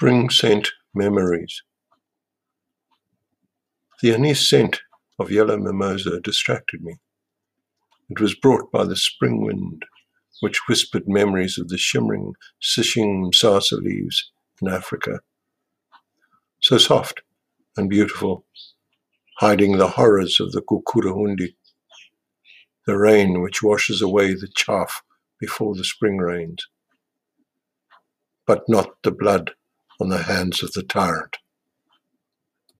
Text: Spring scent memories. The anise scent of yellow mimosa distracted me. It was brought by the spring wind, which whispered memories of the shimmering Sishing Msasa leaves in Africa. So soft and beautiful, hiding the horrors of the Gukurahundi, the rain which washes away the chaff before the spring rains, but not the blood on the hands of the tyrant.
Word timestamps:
Spring 0.00 0.30
scent 0.30 0.70
memories. 0.94 1.62
The 4.00 4.14
anise 4.14 4.48
scent 4.48 4.80
of 5.18 5.30
yellow 5.30 5.58
mimosa 5.58 6.20
distracted 6.20 6.80
me. 6.80 6.94
It 8.08 8.18
was 8.18 8.34
brought 8.34 8.72
by 8.72 8.86
the 8.86 8.96
spring 8.96 9.44
wind, 9.44 9.84
which 10.40 10.66
whispered 10.66 11.06
memories 11.06 11.58
of 11.58 11.68
the 11.68 11.76
shimmering 11.76 12.32
Sishing 12.62 13.30
Msasa 13.30 13.78
leaves 13.82 14.32
in 14.62 14.68
Africa. 14.68 15.20
So 16.62 16.78
soft 16.78 17.20
and 17.76 17.90
beautiful, 17.90 18.46
hiding 19.36 19.76
the 19.76 19.88
horrors 19.88 20.40
of 20.40 20.52
the 20.52 20.62
Gukurahundi, 20.62 21.56
the 22.86 22.96
rain 22.96 23.42
which 23.42 23.62
washes 23.62 24.00
away 24.00 24.32
the 24.32 24.48
chaff 24.56 25.02
before 25.38 25.74
the 25.74 25.84
spring 25.84 26.16
rains, 26.16 26.66
but 28.46 28.62
not 28.66 28.94
the 29.02 29.12
blood 29.12 29.52
on 30.00 30.08
the 30.08 30.22
hands 30.22 30.62
of 30.62 30.72
the 30.72 30.82
tyrant. 30.82 31.36